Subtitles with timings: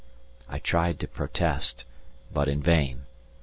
[0.49, 1.85] I tried to protest,
[2.33, 3.03] but in vain.